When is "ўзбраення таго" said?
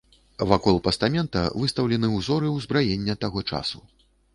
2.59-3.39